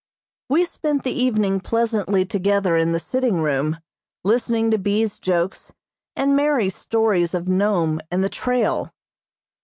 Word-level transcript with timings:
We 0.49 0.65
spent 0.65 1.03
the 1.03 1.11
evening 1.13 1.59
pleasantly 1.59 2.25
together 2.25 2.75
in 2.75 2.91
the 2.91 2.97
sitting 2.99 3.35
room, 3.35 3.77
listening 4.23 4.71
to 4.71 4.79
B.'s 4.79 5.19
jokes, 5.19 5.73
and 6.15 6.35
Mary's 6.35 6.75
stories 6.75 7.35
of 7.35 7.47
Nome 7.47 8.01
and 8.09 8.23
the 8.23 8.27
"trail." 8.29 8.91